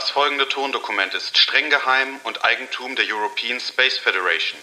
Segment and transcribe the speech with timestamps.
[0.00, 4.58] Das folgende Tondokument ist streng geheim und Eigentum der European Space Federation.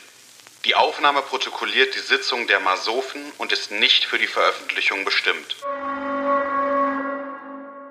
[0.65, 5.55] Die Aufnahme protokolliert die Sitzung der Masofen und ist nicht für die Veröffentlichung bestimmt.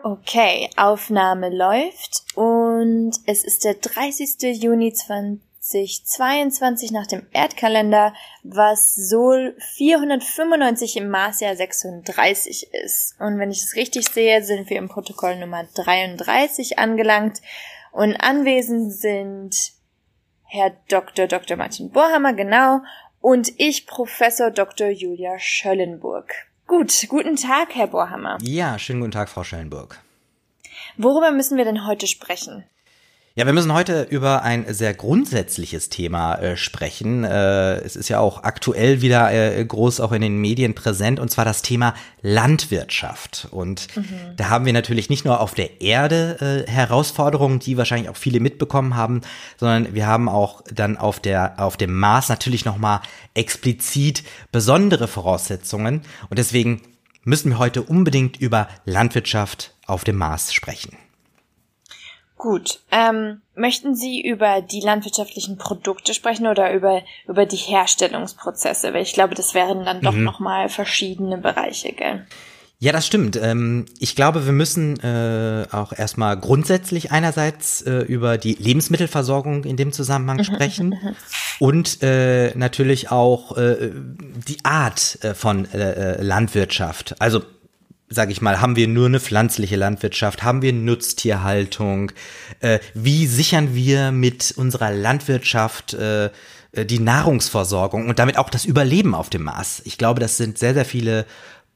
[0.03, 4.61] Okay, Aufnahme läuft und es ist der 30.
[4.61, 4.93] Juni
[5.71, 13.17] 2022 nach dem Erdkalender, was Sol 495 im Marsjahr 36 ist.
[13.19, 17.41] Und wenn ich es richtig sehe, sind wir im Protokoll Nummer 33 angelangt
[17.93, 19.73] und anwesend sind
[20.45, 21.27] Herr Dr.
[21.27, 21.57] Dr.
[21.57, 22.81] Martin Bohrhammer, genau,
[23.21, 24.89] und ich, Professor Dr.
[24.89, 26.33] Julia Schöllenburg.
[26.69, 28.39] Gut, guten Tag, Herr Bohrhammer.
[28.41, 30.01] Ja, schönen guten Tag, Frau Schellenburg.
[30.97, 32.65] Worüber müssen wir denn heute sprechen?
[33.39, 37.23] Ja, wir müssen heute über ein sehr grundsätzliches Thema äh, sprechen.
[37.23, 41.31] Äh, es ist ja auch aktuell wieder äh, groß auch in den Medien präsent, und
[41.31, 43.49] zwar das Thema Landwirtschaft.
[43.51, 44.09] Und mhm.
[44.39, 48.41] da haben wir natürlich nicht nur auf der Erde äh, Herausforderungen, die wahrscheinlich auch viele
[48.41, 49.21] mitbekommen haben,
[49.59, 53.03] sondern wir haben auch dann auf der auf dem Mars natürlich noch mal
[53.35, 56.01] explizit besondere Voraussetzungen.
[56.31, 56.81] Und deswegen
[57.25, 60.97] müssen wir heute unbedingt über Landwirtschaft auf dem Mars sprechen.
[62.37, 62.81] Gut.
[62.93, 68.93] Ähm, möchten Sie über die landwirtschaftlichen Produkte sprechen oder über, über die Herstellungsprozesse?
[68.93, 70.25] Weil ich glaube, das wären dann doch mhm.
[70.25, 72.27] nochmal verschiedene Bereiche, gell?
[72.79, 73.37] Ja, das stimmt.
[73.43, 79.79] Ähm, ich glaube, wir müssen äh, auch erstmal grundsätzlich einerseits äh, über die Lebensmittelversorgung in
[79.79, 81.17] dem Zusammenhang mhm, sprechen mhm, mhm.
[81.59, 87.15] und äh, natürlich auch die Art von Landwirtschaft.
[87.19, 87.43] Also
[88.09, 92.13] sage ich mal, haben wir nur eine pflanzliche Landwirtschaft, haben wir Nutztierhaltung,
[92.61, 96.31] äh, wie sichern wir mit unserer Landwirtschaft äh,
[96.73, 99.83] die Nahrungsversorgung und damit auch das Überleben auf dem Mars.
[99.85, 101.25] Ich glaube, das sind sehr, sehr viele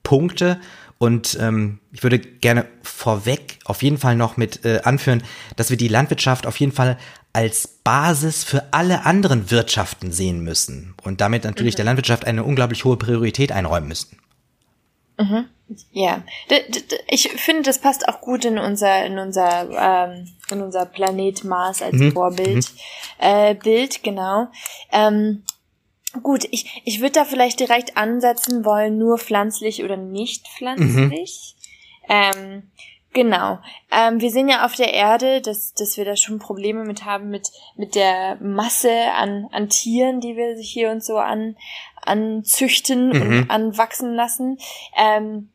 [0.03, 0.61] Punkte
[0.99, 5.23] und ähm, ich würde gerne vorweg auf jeden Fall noch mit äh, anführen,
[5.57, 6.99] dass wir die Landwirtschaft auf jeden Fall
[7.33, 11.77] als Basis für alle anderen Wirtschaften sehen müssen und damit natürlich mhm.
[11.77, 14.19] der Landwirtschaft eine unglaublich hohe Priorität einräumen müssen.
[15.19, 15.47] Mhm.
[15.93, 16.23] Ja,
[17.07, 21.83] ich finde, das passt auch gut in unser in unser ähm, in unser Planet Mars
[21.83, 22.13] als mhm.
[22.13, 22.79] Vorbild mhm.
[23.19, 24.49] Äh, Bild genau.
[24.91, 25.45] Ähm,
[26.23, 31.55] gut, ich ich würde da vielleicht direkt ansetzen wollen, nur pflanzlich oder nicht pflanzlich.
[32.09, 32.09] Mhm.
[32.09, 32.63] Ähm,
[33.13, 33.59] Genau.
[33.91, 37.29] Ähm, wir sehen ja auf der Erde, dass, dass wir da schon Probleme mit haben
[37.29, 41.57] mit, mit der Masse an, an Tieren, die wir hier und so an,
[42.03, 43.23] anzüchten mhm.
[43.23, 44.59] und anwachsen lassen.
[44.97, 45.51] Ähm,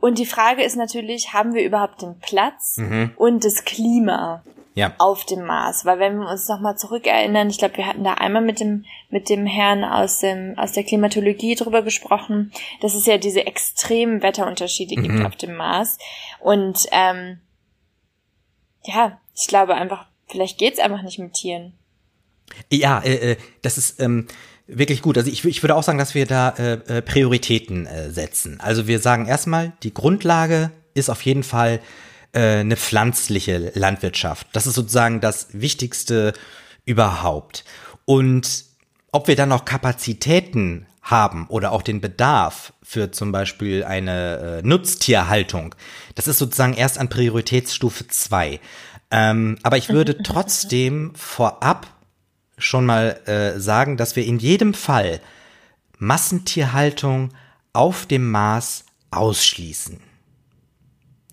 [0.00, 3.12] und die Frage ist natürlich, haben wir überhaupt den Platz mhm.
[3.16, 4.42] und das Klima
[4.74, 4.94] ja.
[4.98, 5.84] auf dem Mars?
[5.84, 9.28] Weil wenn wir uns nochmal zurückerinnern, ich glaube, wir hatten da einmal mit dem, mit
[9.28, 12.50] dem Herrn aus dem, aus der Klimatologie drüber gesprochen,
[12.80, 15.02] dass es ja diese extremen Wetterunterschiede mhm.
[15.02, 15.98] gibt auf dem Mars.
[16.38, 17.40] Und ähm,
[18.84, 21.74] ja, ich glaube einfach, vielleicht geht's einfach nicht mit Tieren.
[22.70, 24.26] Ja, äh, äh das ist, ähm,
[24.72, 25.18] wirklich gut.
[25.18, 28.60] Also ich, ich würde auch sagen, dass wir da äh, äh, Prioritäten äh, setzen.
[28.60, 31.80] Also wir sagen erstmal, die Grundlage ist auf jeden Fall
[32.32, 34.46] äh, eine pflanzliche Landwirtschaft.
[34.52, 36.32] Das ist sozusagen das Wichtigste
[36.84, 37.64] überhaupt.
[38.04, 38.64] Und
[39.12, 44.66] ob wir dann noch Kapazitäten haben oder auch den Bedarf für zum Beispiel eine äh,
[44.66, 45.74] Nutztierhaltung,
[46.14, 48.60] das ist sozusagen erst an Prioritätsstufe zwei.
[49.10, 51.86] Ähm, aber ich würde trotzdem vorab
[52.60, 55.20] schon mal äh, sagen, dass wir in jedem Fall
[55.98, 57.30] Massentierhaltung
[57.72, 59.98] auf dem Mars ausschließen.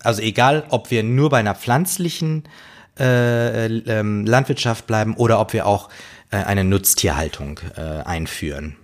[0.02, 2.44] Also egal, ob wir nur bei einer pflanzlichen
[2.98, 5.88] äh, äh, Landwirtschaft bleiben oder ob wir auch
[6.30, 8.76] äh, eine Nutztierhaltung äh, einführen.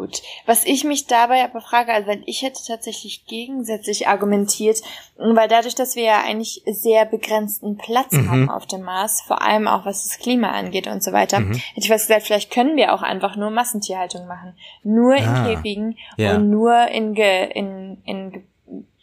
[0.00, 0.22] Gut.
[0.46, 4.80] Was ich mich dabei aber frage, also wenn ich hätte tatsächlich gegensätzlich argumentiert,
[5.18, 8.30] weil dadurch, dass wir ja eigentlich sehr begrenzten Platz mhm.
[8.30, 11.52] haben auf dem Mars, vor allem auch was das Klima angeht und so weiter, mhm.
[11.52, 14.54] hätte ich was gesagt, vielleicht können wir auch einfach nur Massentierhaltung machen.
[14.84, 16.34] Nur in ah, Käfigen ja.
[16.34, 18.44] und nur in, ge, in, in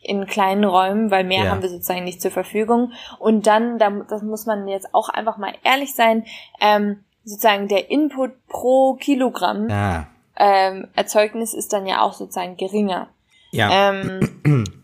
[0.02, 1.52] in kleinen Räumen, weil mehr ja.
[1.52, 2.94] haben wir sozusagen nicht zur Verfügung.
[3.20, 6.26] Und dann, da, das muss man jetzt auch einfach mal ehrlich sein,
[6.62, 10.08] ähm, sozusagen der Input pro Kilogramm ja
[10.40, 13.10] ähm, Erzeugnis ist dann ja auch sozusagen geringer.
[13.52, 13.92] Ja.
[13.92, 14.30] Ähm,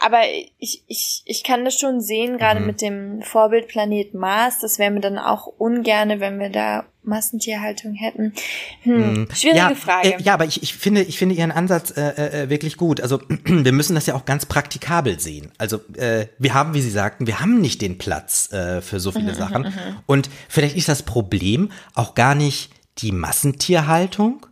[0.00, 0.20] aber
[0.58, 2.66] ich, ich, ich kann das schon sehen, gerade mhm.
[2.66, 4.60] mit dem Vorbildplanet Mars.
[4.60, 8.34] Das wäre mir dann auch ungerne, wenn wir da Massentierhaltung hätten.
[8.82, 9.28] Hm, mhm.
[9.34, 10.14] schwierige ja, Frage.
[10.14, 13.00] Äh, ja, aber ich, ich finde, ich finde Ihren Ansatz äh, äh, wirklich gut.
[13.00, 15.50] Also wir müssen das ja auch ganz praktikabel sehen.
[15.58, 19.12] Also äh, wir haben, wie Sie sagten, wir haben nicht den Platz äh, für so
[19.12, 19.62] viele mhm, Sachen.
[19.62, 19.96] Mhm, mhm.
[20.06, 24.46] Und vielleicht ist das Problem auch gar nicht die Massentierhaltung,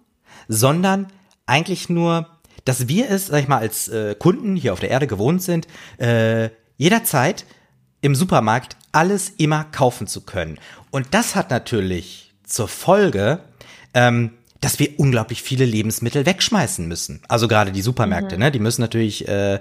[0.49, 1.07] sondern
[1.47, 2.27] eigentlich nur,
[2.65, 5.67] dass wir es, sag ich mal, als äh, Kunden hier auf der Erde gewohnt sind,
[5.99, 7.45] äh, jederzeit
[8.01, 10.59] im Supermarkt alles immer kaufen zu können.
[10.91, 13.41] Und das hat natürlich zur Folge,
[13.95, 17.23] ähm, dass wir unglaublich viele Lebensmittel wegschmeißen müssen.
[17.29, 18.43] Also gerade die Supermärkte, mhm.
[18.43, 18.51] ne?
[18.51, 19.61] Die müssen natürlich äh,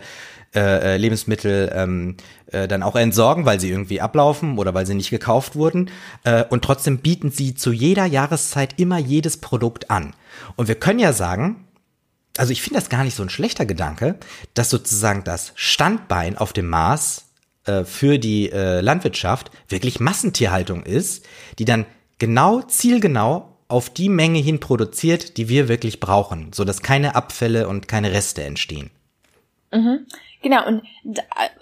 [0.56, 2.16] äh, äh, Lebensmittel ähm,
[2.52, 5.92] äh, dann auch entsorgen, weil sie irgendwie ablaufen oder weil sie nicht gekauft wurden.
[6.24, 10.16] Äh, und trotzdem bieten sie zu jeder Jahreszeit immer jedes Produkt an.
[10.56, 11.68] Und wir können ja sagen,
[12.38, 14.16] also ich finde das gar nicht so ein schlechter Gedanke,
[14.54, 17.26] dass sozusagen das Standbein auf dem Mars
[17.66, 21.26] äh, für die äh, Landwirtschaft wirklich Massentierhaltung ist,
[21.60, 21.86] die dann
[22.20, 27.68] genau, zielgenau auf die Menge hin produziert, die wir wirklich brauchen, so dass keine Abfälle
[27.68, 28.90] und keine Reste entstehen.
[29.72, 30.06] Mhm.
[30.42, 30.84] Genau, und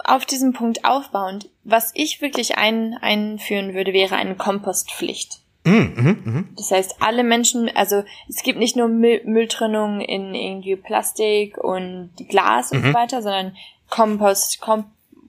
[0.04, 5.40] auf diesem Punkt aufbauend, was ich wirklich ein, einführen würde, wäre eine Kompostpflicht.
[5.64, 6.48] Mm, mm, mm.
[6.56, 12.10] Das heißt, alle Menschen, also es gibt nicht nur Müll, Mülltrennung in irgendwie Plastik und
[12.28, 12.94] Glas und so mhm.
[12.94, 13.56] weiter, sondern
[13.90, 14.84] Kompost, kom,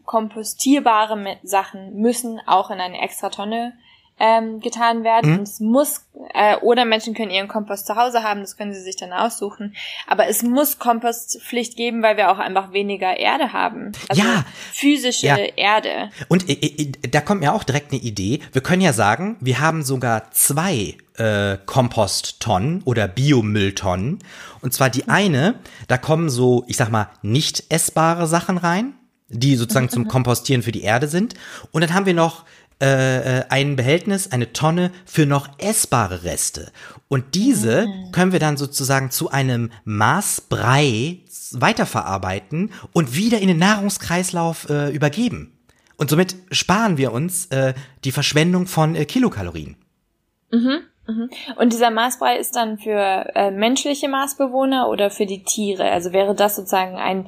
[0.05, 3.73] kompostierbare Sachen müssen auch in eine extra Tonne
[4.19, 5.31] ähm, getan werden.
[5.31, 5.37] Mhm.
[5.39, 8.81] Und es muss, äh, oder Menschen können ihren Kompost zu Hause haben, das können sie
[8.81, 9.75] sich dann aussuchen.
[10.07, 13.91] Aber es muss Kompostpflicht geben, weil wir auch einfach weniger Erde haben.
[14.09, 14.45] Also ja.
[14.73, 15.37] Physische ja.
[15.37, 16.09] Erde.
[16.27, 18.39] Und äh, äh, da kommt mir auch direkt eine Idee.
[18.51, 24.19] Wir können ja sagen, wir haben sogar zwei äh, Komposttonnen oder Biomülltonnen.
[24.61, 25.55] Und zwar die eine,
[25.87, 28.93] da kommen so, ich sag mal, nicht essbare Sachen rein,
[29.29, 31.35] die sozusagen zum Kompostieren für die Erde sind.
[31.71, 32.45] Und dann haben wir noch
[32.79, 36.71] äh, äh, ein Behältnis, eine Tonne für noch essbare Reste.
[37.07, 38.11] Und diese mhm.
[38.11, 41.21] können wir dann sozusagen zu einem Maßbrei
[41.53, 45.57] weiterverarbeiten und wieder in den Nahrungskreislauf äh, übergeben.
[45.97, 49.75] Und somit sparen wir uns äh, die Verschwendung von äh, Kilokalorien.
[50.51, 51.29] Mhm, mhm.
[51.55, 55.89] Und dieser Maßbrei ist dann für äh, menschliche Maßbewohner oder für die Tiere?
[55.89, 57.27] Also wäre das sozusagen ein,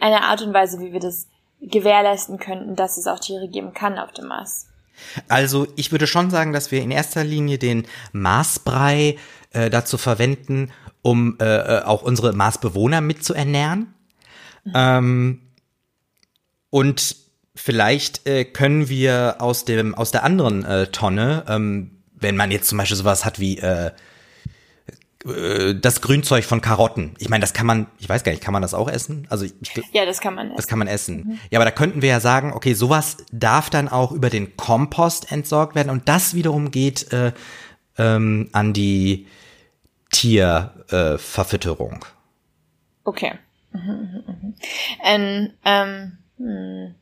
[0.00, 1.28] eine Art und Weise, wie wir das
[1.60, 4.68] gewährleisten könnten, dass es auch Tiere geben kann auf dem Mars?
[5.28, 9.16] Also ich würde schon sagen, dass wir in erster Linie den Marsbrei
[9.52, 10.70] äh, dazu verwenden,
[11.02, 13.94] um äh, äh auch unsere Marsbewohner mitzuernähren.
[14.64, 14.72] Mhm.
[14.74, 15.40] Ähm,
[16.70, 17.16] und
[17.54, 22.68] vielleicht äh, können wir aus dem aus der anderen äh, Tonne, ähm, wenn man jetzt
[22.68, 23.90] zum Beispiel sowas hat wie äh,
[25.24, 27.14] das Grünzeug von Karotten.
[27.18, 29.26] Ich meine, das kann man, ich weiß gar nicht, kann man das auch essen?
[29.30, 29.52] Also ich,
[29.92, 30.56] ja, das kann man essen.
[30.56, 31.16] Das kann man essen.
[31.16, 31.38] Mhm.
[31.50, 35.32] Ja, aber da könnten wir ja sagen, okay, sowas darf dann auch über den Kompost
[35.32, 37.32] entsorgt werden und das wiederum geht äh,
[37.98, 39.26] ähm, an die
[40.10, 41.94] Tierverfütterung.
[41.94, 42.06] Äh,
[43.04, 43.32] okay.
[43.72, 44.54] Mhm, mhm, mhm.
[45.04, 46.94] Ähm, ähm, hm.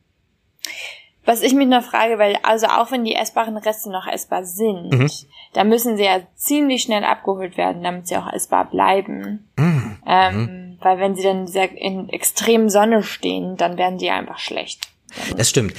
[1.27, 4.93] Was ich mich noch frage, weil also auch wenn die essbaren Reste noch essbar sind,
[4.93, 5.11] mhm.
[5.51, 9.45] da müssen sie ja ziemlich schnell abgeholt werden, damit sie auch essbar bleiben.
[9.57, 9.97] Mhm.
[10.07, 10.77] Ähm, mhm.
[10.79, 14.87] Weil wenn sie dann in extremen Sonne stehen, dann werden die einfach schlecht.
[15.35, 15.73] das stimmt.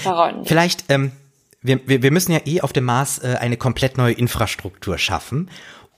[0.45, 1.13] Vielleicht, ähm,
[1.63, 5.49] wir, wir, wir müssen ja eh auf dem Mars äh, eine komplett neue Infrastruktur schaffen.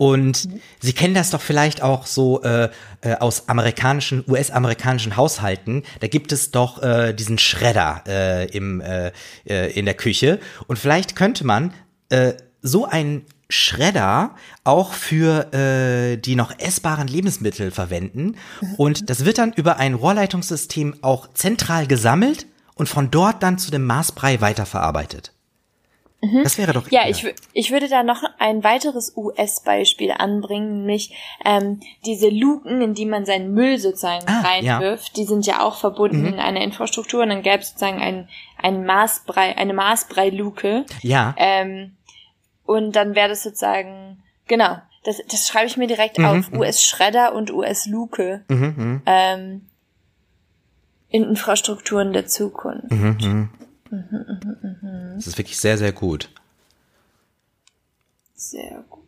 [0.00, 0.48] Und.
[0.80, 2.70] Sie kennen das doch vielleicht auch so äh,
[3.02, 5.82] äh, aus amerikanischen, US-amerikanischen Haushalten.
[6.00, 9.12] Da gibt es doch äh, diesen Schredder äh, im, äh,
[9.46, 10.40] äh, in der Küche.
[10.66, 11.74] Und vielleicht könnte man
[12.08, 12.32] äh,
[12.62, 18.36] so einen Schredder auch für äh, die noch essbaren Lebensmittel verwenden.
[18.78, 23.70] Und das wird dann über ein Rohrleitungssystem auch zentral gesammelt und von dort dann zu
[23.70, 25.34] dem Maßbrei weiterverarbeitet.
[26.22, 26.42] Mhm.
[26.42, 26.90] Das wäre doch.
[26.90, 32.94] Ja, ich, ich würde da noch ein weiteres US-Beispiel anbringen, nämlich ähm, diese Luken, in
[32.94, 35.14] die man seinen Müll sozusagen ah, reinwirft, ja.
[35.16, 36.34] die sind ja auch verbunden mhm.
[36.34, 40.84] in einer Infrastruktur und dann gäbe es sozusagen ein, ein Maßbrei, eine Maßbrei-Luke.
[41.02, 41.34] Ja.
[41.38, 41.96] Ähm,
[42.64, 46.24] und dann wäre das sozusagen, genau, das, das schreibe ich mir direkt mhm.
[46.26, 46.58] auf, mhm.
[46.58, 48.44] US-Schredder und US-Luke.
[48.48, 49.66] Mhm, mhm, ähm,
[51.08, 52.90] in Infrastrukturen der Zukunft.
[52.90, 53.48] Mhm,
[53.90, 56.30] das ist wirklich sehr, sehr gut.
[58.34, 59.00] Sehr gut.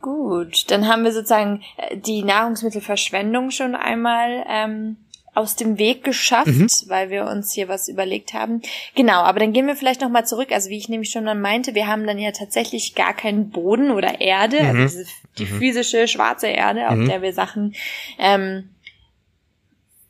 [0.00, 4.96] Gut, dann haben wir sozusagen äh, die Nahrungsmittelverschwendung schon einmal ähm,
[5.34, 6.68] aus dem Weg geschafft, mhm.
[6.86, 8.62] weil wir uns hier was überlegt haben.
[8.94, 10.52] Genau, aber dann gehen wir vielleicht nochmal zurück.
[10.52, 13.90] Also wie ich nämlich schon dann meinte, wir haben dann ja tatsächlich gar keinen Boden
[13.90, 14.82] oder Erde, also mhm.
[14.82, 15.58] also diese, die mhm.
[15.58, 17.08] physische schwarze Erde, auf mhm.
[17.08, 17.74] der wir Sachen
[18.18, 18.70] ähm,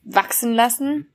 [0.05, 1.07] wachsen lassen.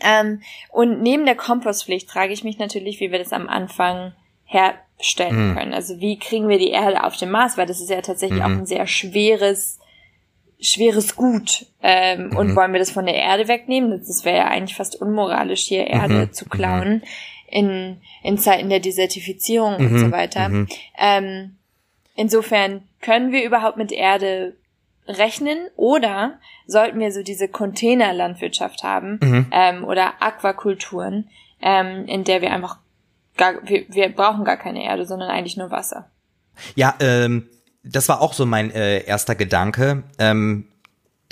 [0.00, 4.12] Ähm, und neben der Kompostpflicht frage ich mich natürlich, wie wir das am Anfang
[4.44, 5.56] herstellen mhm.
[5.56, 5.74] können.
[5.74, 8.44] Also wie kriegen wir die Erde auf dem Mars, weil das ist ja tatsächlich mhm.
[8.44, 9.78] auch ein sehr schweres,
[10.60, 11.66] schweres Gut.
[11.82, 12.36] Ähm, mhm.
[12.36, 13.90] Und wollen wir das von der Erde wegnehmen?
[13.90, 16.32] Das wäre ja eigentlich fast unmoralisch, hier Erde mhm.
[16.32, 17.02] zu klauen mhm.
[17.48, 20.12] in, in Zeiten der Desertifizierung und so mhm.
[20.12, 20.66] weiter.
[20.98, 21.56] Ähm,
[22.14, 24.56] insofern können wir überhaupt mit Erde
[25.06, 29.46] rechnen oder sollten wir so diese Containerlandwirtschaft haben Mhm.
[29.50, 31.28] ähm, oder Aquakulturen,
[31.60, 32.78] ähm, in der wir einfach
[33.36, 36.10] gar, wir, wir brauchen gar keine Erde, sondern eigentlich nur Wasser.
[36.74, 37.48] Ja, ähm,
[37.82, 40.04] das war auch so mein äh, erster Gedanke.
[40.18, 40.68] Ähm,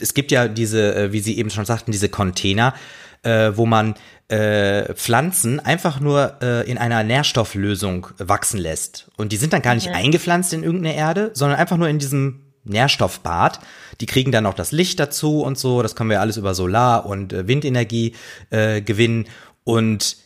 [0.01, 2.75] es gibt ja diese, äh, wie Sie eben schon sagten, diese Container,
[3.23, 3.95] äh, wo man
[4.29, 9.11] äh, Pflanzen einfach nur äh, in einer Nährstofflösung wachsen lässt.
[9.17, 12.42] Und die sind dann gar nicht eingepflanzt in irgendeine Erde, sondern einfach nur in diesem
[12.65, 13.61] Nährstoffbad.
[14.01, 15.83] Die kriegen dann noch das Licht dazu und so.
[15.83, 18.15] Das können wir alles über Solar- und äh, Windenergie
[18.51, 19.27] äh, gewinnen.
[19.65, 20.17] Und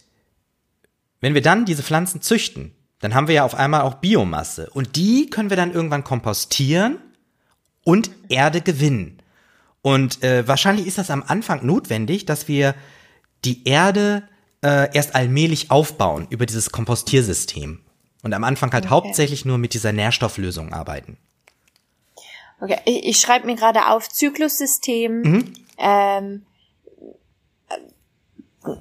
[1.21, 4.71] wenn wir dann diese Pflanzen züchten, dann haben wir ja auf einmal auch Biomasse.
[4.71, 6.99] Und die können wir dann irgendwann kompostieren
[7.85, 9.23] und Erde gewinnen.
[9.83, 12.75] Und äh, wahrscheinlich ist das am Anfang notwendig, dass wir
[13.45, 14.25] die Erde
[14.62, 17.81] äh, erst allmählich aufbauen über dieses Kompostiersystem.
[18.23, 18.90] Und am Anfang halt Okay.
[18.90, 21.19] hauptsächlich nur mit dieser Nährstofflösung arbeiten.
[22.60, 25.52] Okay, ich, ich schreibe mir gerade auf Zyklussystem, Mhm.
[25.78, 26.46] ähm,
[27.68, 27.76] äh,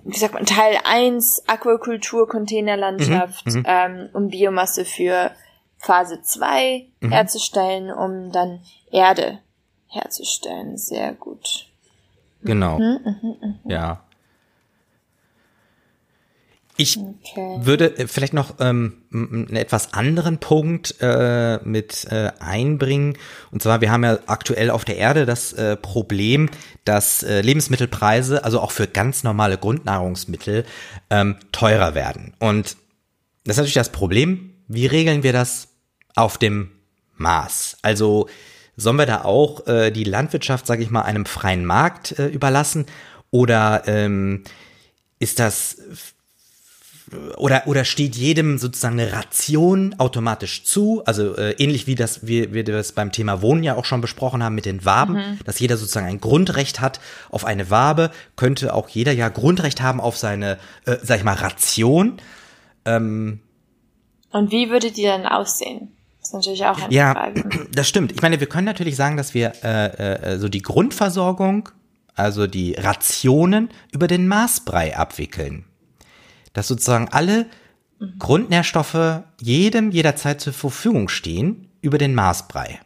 [0.06, 5.32] wie sagt man, Teil 1 Aquakultur, Containerlandschaft, Mhm, ähm, um Biomasse für
[5.78, 7.12] Phase 2 Mhm.
[7.12, 9.40] herzustellen, um dann Erde
[9.88, 10.78] herzustellen.
[10.78, 11.68] Sehr gut.
[12.42, 12.80] Genau.
[12.80, 14.05] Mhm, Ja.
[16.78, 17.58] Ich Okay.
[17.62, 23.18] würde äh, vielleicht noch ähm, einen etwas anderen Punkt äh, mit äh, einbringen.
[23.52, 26.50] Und zwar, wir haben ja aktuell auf der Erde das äh, Problem,
[26.84, 30.66] dass äh, Lebensmittelpreise, also auch für ganz normale Grundnahrungsmittel,
[31.10, 32.34] ähm, teurer werden.
[32.40, 32.78] Und
[33.46, 34.54] das ist natürlich das Problem.
[34.68, 35.70] Wie regeln wir das
[36.16, 36.72] auf dem
[37.16, 37.78] Maß?
[37.84, 38.28] Also
[38.76, 42.86] sollen wir da auch äh, die Landwirtschaft, sage ich mal, einem freien Markt äh, überlassen?
[43.32, 44.44] Oder ähm,
[45.20, 45.78] ist das
[47.38, 52.54] oder oder steht jedem sozusagen eine Ration automatisch zu, also äh, ähnlich wie das wir,
[52.54, 55.78] wir das beim Thema Wohnen ja auch schon besprochen haben mit den Waben, dass jeder
[55.78, 60.58] sozusagen ein Grundrecht hat auf eine Wabe, könnte auch jeder ja Grundrecht haben auf seine,
[60.86, 62.18] äh, sag ich mal, Ration.
[62.88, 63.40] Und
[64.52, 65.96] wie würde die dann aussehen?
[66.20, 67.68] Das ist natürlich auch eine Ja, Frage.
[67.72, 68.12] das stimmt.
[68.12, 71.70] Ich meine, wir können natürlich sagen, dass wir äh, äh, so die Grundversorgung,
[72.16, 75.66] also die Rationen über den Maßbrei abwickeln.
[76.56, 77.46] Dass sozusagen alle
[78.20, 82.80] Grundnährstoffe jedem jederzeit zur Verfügung stehen über den Maßbrei.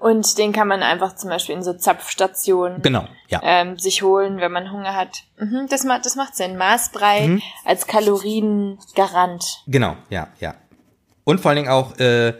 [0.00, 3.40] Und den kann man einfach zum Beispiel in so Zapfstationen Genau, ja.
[3.42, 5.24] ähm, sich holen, wenn man Hunger hat.
[5.38, 6.56] Mhm, das, macht, das macht Sinn.
[6.56, 7.42] Maßbrei Mhm.
[7.64, 9.44] als Kaloriengarant.
[9.66, 10.54] Genau, ja, ja.
[11.24, 12.34] Und vor allen Dingen auch, äh,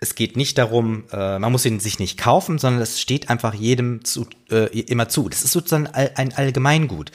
[0.00, 3.54] es geht nicht darum, äh, man muss ihn sich nicht kaufen, sondern es steht einfach
[3.54, 5.28] jedem zu, äh, immer zu.
[5.28, 7.12] Das ist sozusagen ein Allgemeingut.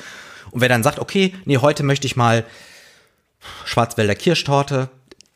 [0.51, 2.45] Und wer dann sagt, okay, nee, heute möchte ich mal
[3.65, 4.89] Schwarzwälder Kirschtorte,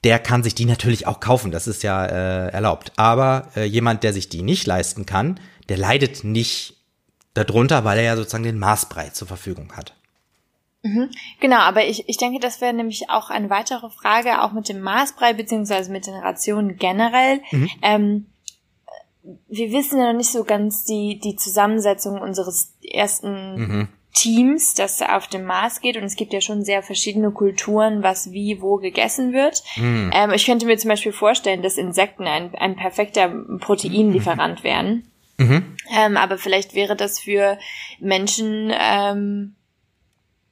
[0.03, 2.91] der kann sich die natürlich auch kaufen, das ist ja äh, erlaubt.
[2.97, 5.39] Aber äh, jemand, der sich die nicht leisten kann,
[5.69, 6.75] der leidet nicht
[7.33, 9.93] darunter, weil er ja sozusagen den Maßbrei zur Verfügung hat.
[11.39, 14.81] Genau, aber ich, ich denke, das wäre nämlich auch eine weitere Frage, auch mit dem
[14.81, 17.41] Maßbrei beziehungsweise mit den Rationen generell.
[17.81, 18.25] Ähm,
[19.47, 25.27] wir wissen ja noch nicht so ganz die, die Zusammensetzung unseres ersten Teams, das auf
[25.27, 25.97] dem Mars geht.
[25.97, 29.63] Und es gibt ja schon sehr verschiedene Kulturen, was wie wo gegessen wird.
[30.13, 33.29] Ähm, ich könnte mir zum Beispiel vorstellen, dass Insekten ein, ein perfekter
[33.59, 35.07] Proteinlieferant wären.
[35.97, 37.57] Ähm, aber vielleicht wäre das für
[37.99, 39.55] Menschen, ähm,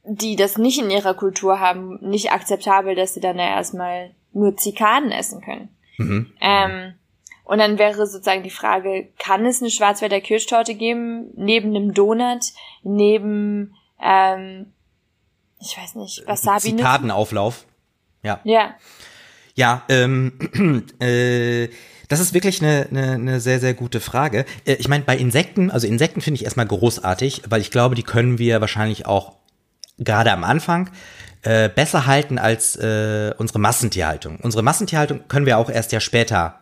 [0.04, 4.58] die das nicht in ihrer Kultur haben, nicht akzeptabel, dass sie dann ja erstmal nur
[4.58, 5.70] Zikaden essen können.
[6.42, 6.94] Ähm,
[7.44, 12.46] und dann wäre sozusagen die Frage, kann es eine Schwarzwälder Kirschtorte geben, neben einem Donut,
[12.84, 14.74] neben, ähm,
[15.60, 16.76] ich weiß nicht, Wasabi?
[16.76, 17.66] Zikadenauflauf.
[18.24, 18.40] Ja.
[18.44, 18.76] Ja,
[19.56, 21.70] Ja, ähm, äh,
[22.08, 24.46] das ist wirklich eine, eine, eine sehr, sehr gute Frage.
[24.66, 28.04] Äh, ich meine, bei Insekten, also Insekten finde ich erstmal großartig, weil ich glaube, die
[28.04, 29.34] können wir wahrscheinlich auch
[29.98, 30.90] gerade am Anfang
[31.44, 34.40] äh, besser halten als äh, unsere Massentierhaltung.
[34.42, 36.61] Unsere Massentierhaltung können wir auch erst ja später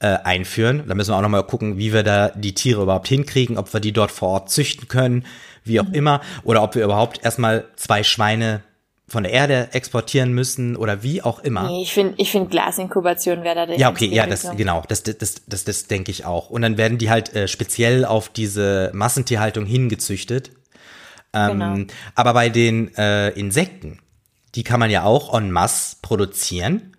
[0.00, 0.84] äh, einführen.
[0.86, 3.80] Da müssen wir auch nochmal gucken, wie wir da die Tiere überhaupt hinkriegen, ob wir
[3.80, 5.24] die dort vor Ort züchten können,
[5.64, 8.62] wie auch immer, oder ob wir überhaupt erstmal zwei Schweine
[9.08, 11.68] von der Erde exportieren müssen oder wie auch immer.
[11.68, 15.02] nee, ich finde, ich finde Glasinkubation wäre da der Ja, okay, ja, das, genau, das,
[15.02, 16.50] das, das, das, das denke ich auch.
[16.50, 20.50] Und dann werden die halt äh, speziell auf diese Massentierhaltung hingezüchtet.
[21.32, 21.92] Ähm, Genau.
[22.14, 23.98] Aber bei den äh, Insekten,
[24.54, 26.96] die kann man ja auch en masse produzieren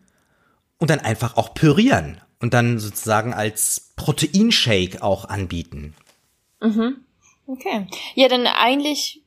[0.79, 5.93] und dann einfach auch pürieren und dann sozusagen als Proteinshake auch anbieten.
[7.47, 7.87] Okay.
[8.15, 9.21] Ja, dann eigentlich,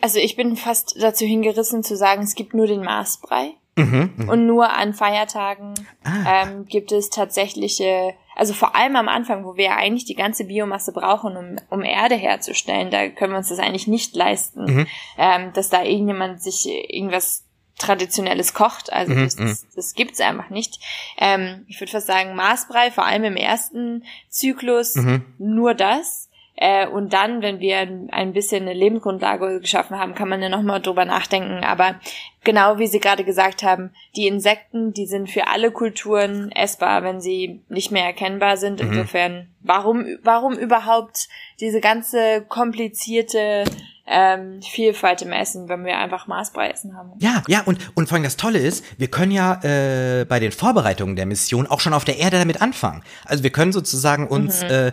[0.00, 3.52] also ich bin fast dazu hingerissen zu sagen, es gibt nur den Maßbrei.
[3.76, 6.44] Mhm, Und nur an Feiertagen Ah.
[6.44, 10.44] ähm, gibt es tatsächliche also vor allem am Anfang, wo wir ja eigentlich die ganze
[10.44, 14.86] Biomasse brauchen, um, um Erde herzustellen, da können wir uns das eigentlich nicht leisten, mhm.
[15.18, 17.43] ähm, dass da irgendjemand sich irgendwas
[17.78, 18.92] Traditionelles kocht.
[18.92, 19.68] Also mhm, das, das, mhm.
[19.74, 20.78] das gibt's einfach nicht.
[21.18, 25.24] Ähm, ich würde fast sagen, Maßbrei, vor allem im ersten Zyklus, mhm.
[25.38, 26.23] nur das.
[26.56, 30.80] Äh, und dann, wenn wir ein bisschen eine Lebensgrundlage geschaffen haben, kann man ja nochmal
[30.80, 31.64] drüber nachdenken.
[31.64, 31.96] Aber
[32.44, 37.20] genau wie Sie gerade gesagt haben, die Insekten, die sind für alle Kulturen essbar, wenn
[37.20, 38.80] sie nicht mehr erkennbar sind.
[38.80, 38.90] Mhm.
[38.92, 43.64] Insofern, warum, warum überhaupt diese ganze komplizierte
[44.06, 47.12] ähm, Vielfalt im Essen, wenn wir einfach Maßbrei essen haben.
[47.18, 50.52] Ja, ja, und, und vor allem das Tolle ist, wir können ja äh, bei den
[50.52, 53.02] Vorbereitungen der Mission auch schon auf der Erde damit anfangen.
[53.24, 54.70] Also wir können sozusagen uns mhm.
[54.70, 54.92] äh,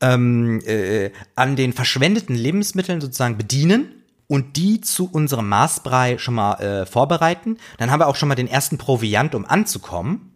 [0.00, 6.54] ähm, äh, an den verschwendeten Lebensmitteln sozusagen bedienen und die zu unserem Maßbrei schon mal
[6.60, 7.58] äh, vorbereiten.
[7.78, 10.32] Dann haben wir auch schon mal den ersten Proviant, um anzukommen.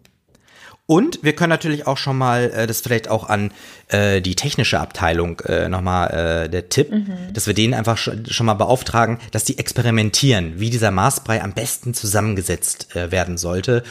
[0.86, 3.52] Und wir können natürlich auch schon mal, äh, das vielleicht auch an
[3.88, 7.32] äh, die technische Abteilung äh, nochmal äh, der Tipp, mhm.
[7.32, 11.52] dass wir denen einfach schon, schon mal beauftragen, dass die experimentieren, wie dieser Maßbrei am
[11.52, 13.84] besten zusammengesetzt äh, werden sollte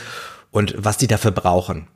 [0.52, 1.88] und was die dafür brauchen.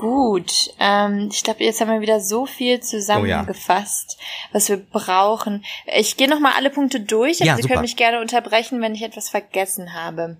[0.00, 4.48] Gut, ähm, ich glaube, jetzt haben wir wieder so viel zusammengefasst, oh ja.
[4.52, 5.62] was wir brauchen.
[5.94, 8.94] Ich gehe noch mal alle Punkte durch, aber ja, Sie können mich gerne unterbrechen, wenn
[8.94, 10.38] ich etwas vergessen habe.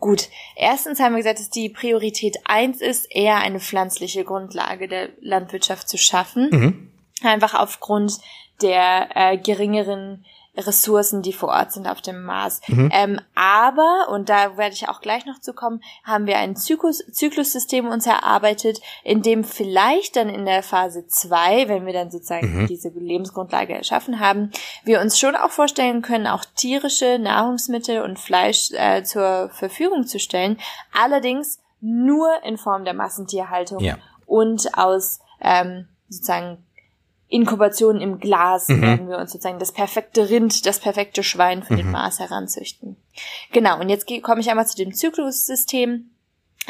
[0.00, 5.10] Gut, erstens haben wir gesagt, dass die Priorität eins ist, eher eine pflanzliche Grundlage der
[5.20, 6.50] Landwirtschaft zu schaffen.
[6.50, 6.92] Mhm.
[7.22, 8.14] Einfach aufgrund
[8.60, 10.24] der äh, geringeren
[10.56, 12.60] Ressourcen, die vor Ort sind auf dem Mars.
[12.68, 12.90] Mhm.
[12.92, 17.04] Ähm, aber, und da werde ich auch gleich noch zu kommen, haben wir ein Zyklus,
[17.12, 22.62] Zyklussystem uns erarbeitet, in dem vielleicht dann in der Phase zwei, wenn wir dann sozusagen
[22.62, 22.66] mhm.
[22.66, 24.50] diese Lebensgrundlage erschaffen haben,
[24.84, 30.18] wir uns schon auch vorstellen können, auch tierische Nahrungsmittel und Fleisch äh, zur Verfügung zu
[30.18, 30.58] stellen.
[30.92, 33.96] Allerdings nur in Form der Massentierhaltung ja.
[34.26, 36.65] und aus ähm, sozusagen
[37.28, 38.82] Inkubation im Glas mhm.
[38.82, 41.78] werden wir uns sozusagen das perfekte Rind, das perfekte Schwein für mhm.
[41.78, 42.96] den Mars heranzüchten.
[43.52, 46.10] Genau, und jetzt komme ich einmal zu dem Zyklussystem.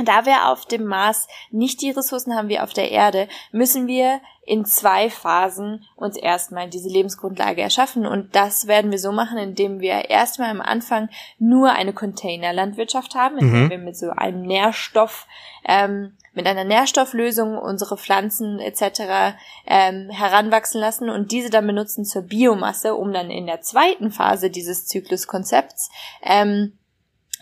[0.04, 4.20] Da wir auf dem Mars nicht die Ressourcen haben wie auf der Erde, müssen wir
[4.44, 8.06] in zwei Phasen uns erstmal diese Lebensgrundlage erschaffen.
[8.06, 13.38] Und das werden wir so machen, indem wir erstmal am Anfang nur eine Containerlandwirtschaft haben,
[13.38, 13.70] indem mhm.
[13.70, 15.26] wir mit so einem Nährstoff
[15.64, 19.34] ähm, mit einer Nährstofflösung unsere Pflanzen etc.
[19.66, 24.50] Ähm, heranwachsen lassen und diese dann benutzen zur Biomasse, um dann in der zweiten Phase
[24.50, 25.90] dieses Zykluskonzepts
[26.22, 26.78] ähm,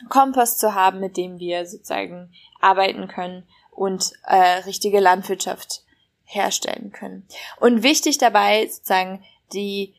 [0.08, 5.82] Kompost zu haben, mit dem wir sozusagen arbeiten können und äh, richtige Landwirtschaft
[6.24, 7.26] herstellen können.
[7.60, 9.94] Und wichtig dabei sozusagen die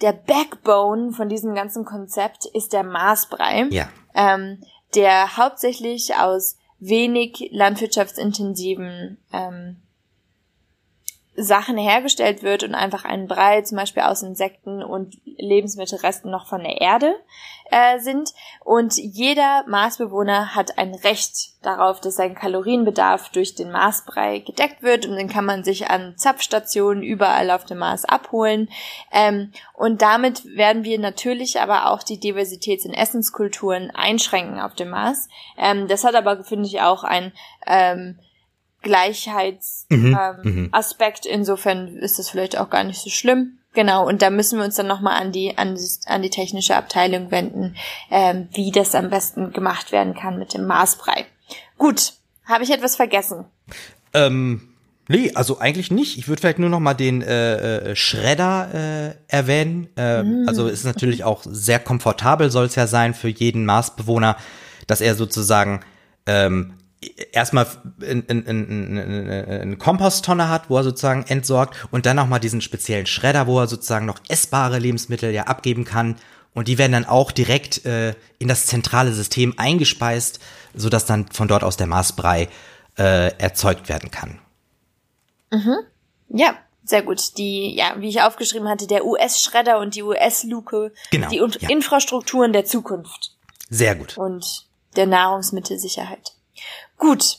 [0.00, 3.88] der Backbone von diesem ganzen Konzept ist der Maßbrei, ja.
[4.14, 4.62] ähm,
[4.94, 9.82] der hauptsächlich aus wenig landwirtschaftsintensiven ähm,
[11.36, 16.62] Sachen hergestellt wird und einfach ein Brei zum Beispiel aus Insekten und Lebensmittelresten noch von
[16.62, 17.14] der Erde
[17.70, 18.32] äh, sind.
[18.64, 25.06] Und jeder Marsbewohner hat ein Recht darauf, dass sein Kalorienbedarf durch den Marsbrei gedeckt wird
[25.06, 28.68] und den kann man sich an Zapfstationen überall auf dem Mars abholen.
[29.12, 34.90] Ähm, und damit werden wir natürlich aber auch die Diversität in Essenskulturen einschränken auf dem
[34.90, 35.28] Mars.
[35.58, 37.32] Ähm, das hat aber, finde ich, auch ein
[37.66, 38.18] ähm,
[38.86, 39.90] Gleichheitsaspekt.
[39.92, 41.32] Mhm, ähm, mhm.
[41.32, 43.58] Insofern ist das vielleicht auch gar nicht so schlimm.
[43.74, 46.74] Genau, und da müssen wir uns dann nochmal an die, an die, an die technische
[46.74, 47.76] Abteilung wenden,
[48.10, 51.26] ähm, wie das am besten gemacht werden kann mit dem Maßbrei.
[51.76, 52.14] Gut,
[52.46, 53.44] habe ich etwas vergessen?
[54.14, 54.62] Ähm,
[55.08, 56.16] nee, also eigentlich nicht.
[56.16, 59.88] Ich würde vielleicht nur nochmal den äh, äh, Schredder äh, erwähnen.
[59.96, 60.48] Äh, mm.
[60.48, 64.38] Also ist natürlich auch sehr komfortabel, soll es ja sein für jeden Marsbewohner,
[64.86, 65.80] dass er sozusagen
[66.24, 66.72] ähm,
[67.32, 67.66] erstmal
[68.00, 72.60] eine in, in, in, in Komposttonne hat, wo er sozusagen entsorgt und dann nochmal diesen
[72.60, 76.16] speziellen Schredder, wo er sozusagen noch essbare Lebensmittel ja abgeben kann
[76.56, 80.40] und die werden dann auch direkt äh, in das zentrale System eingespeist,
[80.74, 82.48] so dass dann von dort aus der Maßbrei
[82.98, 84.38] äh, erzeugt werden kann.
[85.50, 85.76] Mhm.
[86.30, 87.36] Ja, sehr gut.
[87.36, 91.68] Die, ja, wie ich aufgeschrieben hatte, der US-Schredder und die US-Luke, genau, die ja.
[91.68, 93.36] Infrastrukturen der Zukunft.
[93.68, 94.16] Sehr gut.
[94.16, 96.35] Und der Nahrungsmittelsicherheit.
[96.98, 97.38] Gut,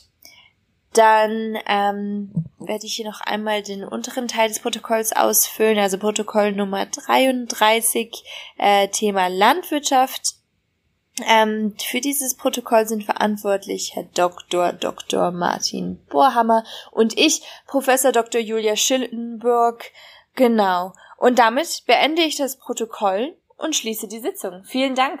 [0.92, 6.52] dann ähm, werde ich hier noch einmal den unteren Teil des Protokolls ausfüllen, also Protokoll
[6.52, 8.24] Nummer 33,
[8.56, 10.34] äh, Thema Landwirtschaft.
[11.26, 14.72] Ähm, für dieses Protokoll sind verantwortlich Herr Dr.
[14.72, 15.30] Dr.
[15.32, 18.40] Martin Bohrhammer und ich, Professor Dr.
[18.40, 19.90] Julia Schildenburg.
[20.34, 20.92] Genau.
[21.16, 24.62] Und damit beende ich das Protokoll und schließe die Sitzung.
[24.64, 25.20] Vielen Dank.